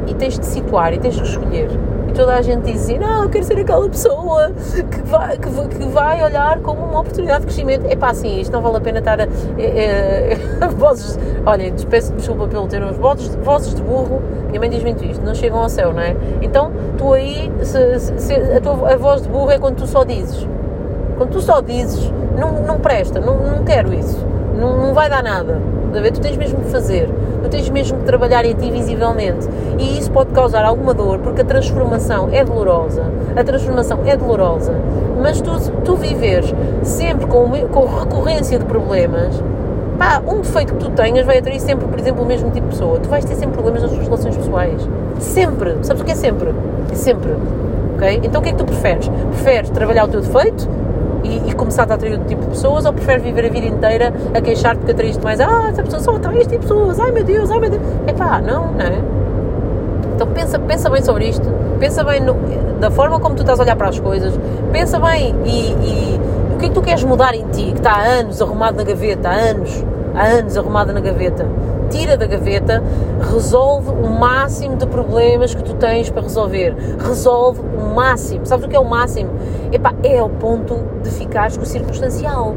e 0.08 0.14
tens 0.14 0.40
de 0.40 0.46
situar 0.46 0.94
e 0.94 1.00
tens 1.00 1.16
de 1.16 1.24
escolher 1.24 1.70
toda 2.14 2.36
a 2.36 2.42
gente 2.42 2.72
diz 2.72 2.84
assim, 2.84 2.98
não, 2.98 3.24
eu 3.24 3.30
quero 3.30 3.44
ser 3.44 3.60
aquela 3.60 3.88
pessoa 3.90 4.52
que 4.92 5.02
vai, 5.02 5.38
que, 5.38 5.50
que 5.50 5.86
vai 5.88 6.24
olhar 6.24 6.60
como 6.60 6.84
uma 6.84 7.00
oportunidade 7.00 7.42
de 7.42 7.48
crescimento. 7.48 7.86
É 7.88 7.96
pá, 7.96 8.12
assim, 8.12 8.40
isto 8.40 8.52
não 8.52 8.62
vale 8.62 8.78
a 8.78 8.82
pena 8.82 9.00
estar 9.00 9.20
a... 9.20 9.24
É, 9.58 10.34
é, 10.34 10.38
vozes, 10.76 11.20
olhem, 11.46 11.74
desculpa 11.74 12.48
pelo 12.48 12.68
termo, 12.68 12.92
vozes, 12.94 13.36
vozes 13.36 13.74
de 13.74 13.82
burro, 13.82 14.22
minha 14.48 14.60
mãe 14.60 14.70
diz 14.70 14.84
muito 14.84 15.04
isto, 15.04 15.26
não 15.26 15.34
chegam 15.34 15.60
ao 15.60 15.70
céu, 15.70 15.94
não 15.94 16.02
é? 16.02 16.16
Então, 16.42 16.72
tu 16.98 17.14
aí, 17.14 17.52
se, 17.64 18.00
se, 18.00 18.34
a, 18.34 18.62
tua, 18.62 18.94
a 18.94 18.98
voz 18.98 19.24
de 19.24 19.30
burro 19.30 19.52
é 19.52 19.58
quando 19.58 19.78
tu 19.78 19.88
só 19.88 20.04
dizes. 20.04 20.48
Quando 21.18 21.32
tu 21.32 21.42
só 21.42 21.62
dizes, 21.62 22.12
não, 22.38 22.64
não 22.64 22.80
presta, 22.80 23.20
não, 23.20 23.38
não 23.38 23.64
quero 23.64 23.94
isso, 23.94 24.26
não, 24.60 24.78
não 24.78 24.94
vai 24.94 25.10
dar 25.10 25.24
nada. 25.24 25.60
Tu 26.14 26.22
tens 26.22 26.38
mesmo 26.38 26.60
de 26.60 26.70
fazer 26.72 27.10
tu 27.44 27.50
tens 27.50 27.70
mesmo 27.70 28.00
que 28.00 28.06
trabalhar 28.06 28.46
em 28.46 28.54
ti 28.54 28.72
visivelmente. 28.72 29.48
E 29.78 30.00
isso 30.00 30.10
pode 30.12 30.32
causar 30.32 30.64
alguma 30.64 30.94
dor, 30.94 31.20
porque 31.20 31.42
a 31.42 31.46
transformação 31.46 32.30
é 32.32 32.44
dolorosa. 32.44 33.04
A 33.36 33.44
transformação 33.44 34.00
é 34.06 34.16
dolorosa. 34.16 34.74
Mas 35.22 35.42
tu, 35.42 35.52
tu 35.84 35.96
viveres 35.96 36.54
sempre 36.82 37.28
com, 37.28 37.50
com 37.68 37.86
recorrência 37.86 38.58
de 38.58 38.66
problemas, 38.66 39.42
pá, 39.98 40.22
um 40.26 40.42
defeito 40.42 40.74
que 40.74 40.86
tu 40.86 40.92
tenhas 40.92 41.26
vai 41.26 41.38
atrair 41.38 41.60
sempre, 41.60 41.88
por 41.88 42.00
exemplo, 42.00 42.24
o 42.24 42.26
mesmo 42.26 42.50
tipo 42.52 42.68
de 42.68 42.74
pessoa. 42.74 43.00
Tu 43.00 43.10
vais 43.10 43.24
ter 43.26 43.36
sempre 43.36 43.54
problemas 43.54 43.82
nas 43.82 43.92
tuas 43.92 44.06
relações 44.06 44.38
pessoais. 44.38 44.90
Sempre. 45.20 45.78
Sabes 45.82 46.02
o 46.02 46.06
que 46.06 46.12
é 46.12 46.16
sempre? 46.16 46.54
É 46.92 46.96
sempre. 46.96 47.32
Ok? 47.96 48.22
Então 48.24 48.42
o 48.42 48.44
que 48.44 48.50
é 48.50 48.54
que 48.54 48.58
tu 48.58 48.66
preferes? 48.66 49.08
Preferes 49.08 49.70
trabalhar 49.70 50.06
o 50.06 50.08
teu 50.08 50.22
defeito 50.22 50.68
e, 51.24 51.50
e 51.50 51.54
começar 51.54 51.90
a 51.90 51.96
atrair 51.96 52.14
outro 52.14 52.28
tipo 52.28 52.42
de 52.42 52.48
pessoas 52.50 52.86
ou 52.86 52.94
preferes 52.94 53.24
viver 53.24 53.46
a 53.46 53.50
vida 53.50 53.68
inteira 53.68 54.14
a 54.34 54.42
queixar 54.42 54.76
porque 54.76 54.92
atraíste 54.92 55.24
mais? 55.24 55.40
Ah, 55.40 55.70
essa 55.70 55.84
pessoa 55.84 56.02
só 56.02 56.16
atrai 56.16 56.38
este 56.38 56.50
tipo 56.50 56.62
de 56.62 56.68
pessoas, 56.68 57.00
ai 57.00 57.12
meu 57.12 57.24
Deus, 57.24 57.50
ai 57.52 57.60
meu 57.60 57.70
Deus. 57.70 57.82
Epá, 58.08 58.42
não, 58.42 58.72
não 58.72 58.82
é? 58.82 59.02
Então 60.16 60.28
pensa, 60.28 60.60
pensa 60.60 60.90
bem 60.90 61.02
sobre 61.02 61.26
isto, 61.28 61.48
pensa 61.80 62.04
bem 62.04 62.22
no, 62.22 62.36
da 62.80 62.92
forma 62.92 63.20
como 63.20 63.36
tu 63.36 63.42
estás 63.42 63.60
a 63.60 63.64
olhar 63.64 63.76
para 63.76 63.90
as 63.90 64.00
coisas, 64.00 64.38
pensa 64.72 65.00
bem 65.00 65.36
e, 65.46 65.72
e 65.72 66.20
o 66.54 66.58
que 66.58 66.66
é 66.66 66.70
que 66.70 66.76
tu 66.76 66.82
queres 66.82 67.04
mudar 67.04 67.34
em 67.34 67.46
ti, 67.48 67.72
que 67.72 67.80
está 67.80 67.94
há 67.94 68.04
anos 68.20 68.42
arrumado 68.42 68.78
na 68.78 68.84
gaveta, 68.84 69.30
há 69.30 69.34
anos, 69.34 69.84
há 70.14 70.24
anos 70.24 70.56
arrumado 70.56 70.94
na 70.94 71.00
gaveta 71.00 71.46
tira 71.94 72.18
da 72.18 72.26
gaveta, 72.26 72.84
resolve 73.32 73.92
o 73.92 74.10
máximo 74.10 74.76
de 74.76 74.88
problemas 74.88 75.54
que 75.54 75.64
tu 75.64 75.76
tens 75.76 76.10
para 76.10 76.24
resolver. 76.24 76.76
Resolve 77.00 77.62
o 77.62 77.94
máximo. 77.94 78.46
Sabes 78.46 78.66
o 78.66 78.70
que 78.70 78.76
é 78.76 78.80
o 78.80 78.86
máximo? 78.86 79.30
Epá, 79.72 79.94
é 80.04 80.18
ao 80.18 80.30
ponto 80.30 80.76
de 81.04 81.10
ficares 81.12 81.56
com 81.56 81.64
o 81.64 81.66
circunstancial. 81.66 82.56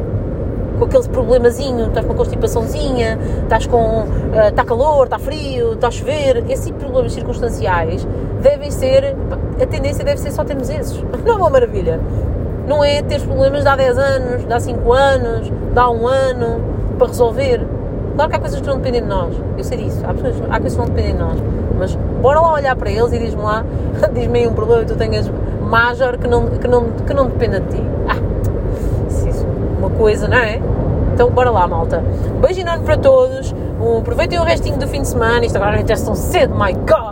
Com 0.78 0.84
aquele 0.84 1.08
problemazinho, 1.08 1.86
estás 1.86 2.04
com 2.04 2.12
uma 2.12 2.18
constipaçãozinha, 2.18 3.18
estás 3.42 3.66
com. 3.66 4.02
Uh, 4.02 4.48
está 4.48 4.64
calor, 4.64 5.04
está 5.04 5.18
frio, 5.18 5.72
está 5.72 5.88
a 5.88 5.90
chover. 5.90 6.44
Esses 6.48 6.70
problemas 6.70 7.12
circunstanciais 7.12 8.06
devem 8.42 8.70
ser. 8.70 9.16
A 9.60 9.66
tendência 9.66 10.04
deve 10.04 10.20
ser 10.20 10.32
só 10.32 10.44
termos 10.44 10.68
esses. 10.70 11.02
Não 11.24 11.34
é 11.34 11.36
uma 11.36 11.50
maravilha? 11.50 12.00
Não 12.66 12.82
é 12.82 13.00
ter 13.02 13.20
problemas 13.20 13.62
de 13.62 13.68
há 13.68 13.76
10 13.76 13.98
anos, 13.98 14.46
de 14.46 14.52
há 14.52 14.60
5 14.60 14.92
anos, 14.92 15.48
de 15.48 15.78
há 15.78 15.88
um 15.88 16.06
ano 16.06 16.60
para 16.98 17.06
resolver 17.06 17.75
Claro 18.16 18.30
que 18.30 18.36
há 18.36 18.40
coisas 18.40 18.60
que 18.60 18.66
não 18.66 18.78
dependem 18.78 19.02
de 19.02 19.08
nós, 19.08 19.34
eu 19.58 19.62
sei 19.62 19.76
disso, 19.76 20.00
há, 20.02 20.14
pessoas, 20.14 20.36
há 20.50 20.58
coisas 20.58 20.72
que 20.72 20.78
não 20.78 20.86
dependem 20.86 21.12
de 21.12 21.18
nós, 21.18 21.38
mas 21.78 21.94
bora 22.22 22.40
lá 22.40 22.54
olhar 22.54 22.74
para 22.74 22.90
eles 22.90 23.12
e 23.12 23.18
diz-me 23.18 23.42
lá, 23.42 23.62
diz-me 24.14 24.38
aí 24.38 24.48
um 24.48 24.54
problema 24.54 24.84
que 24.84 24.92
tu 24.92 24.96
tenhas 24.96 25.30
major 25.60 26.16
que 26.16 26.26
não, 26.26 26.46
que 26.46 26.66
não, 26.66 26.90
que 26.92 27.12
não 27.12 27.26
dependa 27.26 27.60
de 27.60 27.76
ti. 27.76 27.82
Ah, 28.08 28.16
isso, 29.28 29.46
uma 29.78 29.90
coisa, 29.90 30.28
não 30.28 30.38
é? 30.38 30.62
Então 31.12 31.30
bora 31.30 31.50
lá, 31.50 31.68
malta. 31.68 32.02
Beijo 32.40 32.60
enorme 32.60 32.84
para 32.84 32.96
todos, 32.96 33.54
aproveitem 33.98 34.38
o 34.38 34.44
restinho 34.44 34.78
do 34.78 34.88
fim 34.88 35.02
de 35.02 35.08
semana, 35.08 35.44
isto 35.44 35.56
agora 35.56 35.78
já 35.86 36.02
tão 36.02 36.14
cedo, 36.14 36.54
my 36.54 36.72
God! 36.72 37.05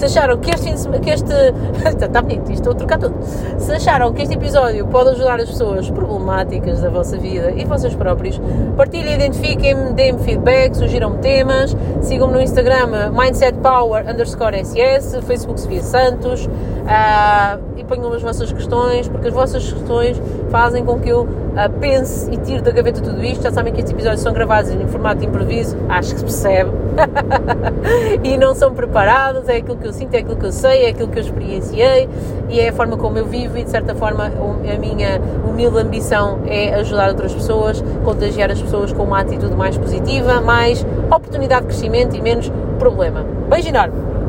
Se 0.00 0.06
acharam 0.06 0.38
que 0.38 0.50
este, 0.50 0.72
que 1.00 1.10
este 1.10 1.34
está 1.84 2.22
bonito, 2.22 2.50
estou 2.50 2.72
a 2.72 2.74
trocar 2.74 2.98
tudo. 2.98 3.16
Se 3.58 3.70
acharam 3.72 4.10
que 4.14 4.22
este 4.22 4.34
episódio 4.34 4.86
pode 4.86 5.10
ajudar 5.10 5.38
as 5.38 5.50
pessoas 5.50 5.90
problemáticas 5.90 6.80
da 6.80 6.88
vossa 6.88 7.18
vida 7.18 7.50
e 7.50 7.66
vocês 7.66 7.94
próprios, 7.94 8.40
partilhem, 8.78 9.16
identifiquem-me, 9.16 9.92
deem-me 9.92 10.18
feedback, 10.20 10.74
sugiram-me 10.74 11.18
temas, 11.18 11.76
sigam-me 12.00 12.32
no 12.32 12.40
Instagram 12.40 13.10
mindsetpower 13.12 14.08
underscore 14.08 14.56
ss, 14.60 15.22
Facebook 15.26 15.60
Sofia 15.60 15.82
Santos 15.82 16.46
uh, 16.46 17.69
e 17.80 17.84
ponham 17.84 18.12
as 18.12 18.22
vossas 18.22 18.52
questões, 18.52 19.08
porque 19.08 19.28
as 19.28 19.34
vossas 19.34 19.72
questões 19.72 20.20
fazem 20.50 20.84
com 20.84 21.00
que 21.00 21.08
eu 21.08 21.22
uh, 21.22 21.70
pense 21.80 22.30
e 22.30 22.36
tire 22.36 22.60
da 22.60 22.70
gaveta 22.70 23.00
tudo 23.00 23.24
isto. 23.24 23.42
Já 23.42 23.50
sabem 23.50 23.72
que 23.72 23.80
estes 23.80 23.92
episódios 23.92 24.20
são 24.20 24.32
gravados 24.32 24.70
em 24.70 24.86
formato 24.86 25.20
de 25.20 25.26
improviso, 25.26 25.76
acho 25.88 26.12
que 26.12 26.18
se 26.18 26.24
percebe. 26.24 26.70
e 28.22 28.36
não 28.36 28.54
são 28.54 28.74
preparados, 28.74 29.48
é 29.48 29.56
aquilo 29.56 29.78
que 29.78 29.88
eu 29.88 29.92
sinto, 29.92 30.14
é 30.14 30.18
aquilo 30.18 30.36
que 30.36 30.46
eu 30.46 30.52
sei, 30.52 30.84
é 30.84 30.88
aquilo 30.90 31.08
que 31.08 31.18
eu 31.18 31.22
experienciei 31.22 32.08
e 32.50 32.60
é 32.60 32.68
a 32.68 32.72
forma 32.72 32.96
como 32.96 33.16
eu 33.16 33.24
vivo 33.24 33.56
e 33.56 33.64
de 33.64 33.70
certa 33.70 33.94
forma 33.94 34.26
a 34.26 34.78
minha 34.78 35.20
humilde 35.48 35.78
ambição 35.78 36.40
é 36.46 36.74
ajudar 36.74 37.08
outras 37.08 37.32
pessoas, 37.32 37.82
contagiar 38.04 38.50
as 38.50 38.60
pessoas 38.60 38.92
com 38.92 39.04
uma 39.04 39.20
atitude 39.20 39.54
mais 39.54 39.78
positiva, 39.78 40.40
mais 40.40 40.84
oportunidade 41.06 41.62
de 41.62 41.68
crescimento 41.68 42.16
e 42.16 42.20
menos 42.20 42.52
problema. 42.78 43.24
Beijo 43.48 43.68
enorme! 43.68 44.19